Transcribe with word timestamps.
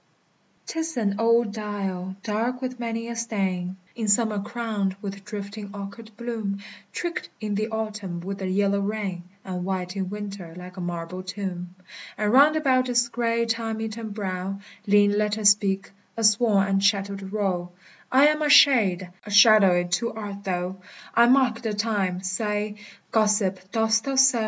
'T 0.65 0.79
is 0.79 0.97
an 0.97 1.13
old 1.19 1.51
dial, 1.53 2.15
dark 2.23 2.59
with 2.59 2.79
many 2.79 3.07
a 3.07 3.15
stain; 3.15 3.77
In 3.95 4.07
summer 4.07 4.39
crowned 4.41 4.95
with 4.99 5.23
drifting 5.23 5.69
orchard 5.75 6.09
bloom, 6.17 6.57
Tricked 6.91 7.29
in 7.39 7.53
the 7.53 7.67
autumn 7.69 8.19
with 8.19 8.39
the 8.39 8.47
yellow 8.47 8.79
rain, 8.79 9.21
And 9.45 9.63
white 9.63 9.95
in 9.95 10.09
winter 10.09 10.55
like 10.57 10.75
a 10.75 10.81
marble 10.81 11.21
tomb. 11.21 11.75
And 12.17 12.33
round 12.33 12.55
about 12.55 12.89
its 12.89 13.09
gray, 13.09 13.45
time 13.45 13.79
eaten 13.79 14.09
brow 14.09 14.59
Lean 14.87 15.15
letters 15.19 15.49
speak, 15.49 15.91
a 16.17 16.25
worn 16.39 16.65
and 16.67 16.83
shattered 16.83 17.31
row: 17.31 17.69
=I 18.11 18.25
am 18.29 18.41
a 18.41 18.49
Shade; 18.49 19.07
a 19.23 19.29
Shadowe 19.29 19.83
too 19.83 20.13
art 20.13 20.43
thou: 20.45 20.77
I 21.13 21.27
marke 21.27 21.61
the 21.61 21.75
Time: 21.75 22.23
saye, 22.23 22.77
Gossip, 23.11 23.71
dost 23.71 24.05
thou 24.05 24.15
soe? 24.15 24.39